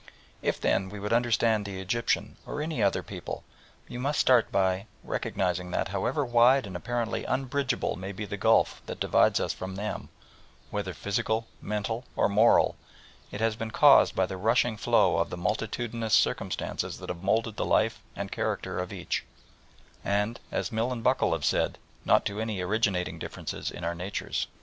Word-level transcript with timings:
If, 0.41 0.59
then, 0.59 0.89
we 0.89 0.99
would 0.99 1.13
understand 1.13 1.63
the 1.63 1.79
Egyptian 1.79 2.35
or 2.47 2.59
any 2.59 2.81
other 2.81 3.03
people, 3.03 3.43
we 3.87 3.99
must 3.99 4.19
start 4.19 4.51
by 4.51 4.87
recognising 5.03 5.69
that, 5.69 5.89
however 5.89 6.25
wide 6.25 6.65
and 6.65 6.75
apparently 6.75 7.23
unbridgable 7.23 7.95
may 7.95 8.11
be 8.11 8.25
the 8.25 8.35
gulf 8.35 8.81
that 8.87 8.99
divides 8.99 9.39
us 9.39 9.53
from 9.53 9.75
them, 9.75 10.09
whether 10.71 10.95
physical, 10.95 11.45
mental, 11.61 12.03
or 12.15 12.27
moral, 12.27 12.75
it 13.29 13.41
has 13.41 13.55
been 13.55 13.69
caused 13.69 14.15
by 14.15 14.25
the 14.25 14.37
rushing 14.37 14.75
flow 14.75 15.17
of 15.19 15.29
the 15.29 15.37
multitudinous 15.37 16.15
circumstances 16.15 16.97
that 16.97 17.09
have 17.09 17.21
moulded 17.21 17.57
the 17.57 17.63
life 17.63 18.01
and 18.15 18.31
character 18.31 18.79
of 18.79 18.91
each, 18.91 19.23
and, 20.03 20.39
as 20.51 20.71
Mill 20.71 20.91
and 20.91 21.03
Buckle 21.03 21.31
have 21.33 21.45
said, 21.45 21.77
not 22.05 22.25
to 22.25 22.41
any 22.41 22.59
originating 22.59 23.19
difference 23.19 23.53
in 23.69 23.83
our 23.83 23.93
natures. 23.93 24.47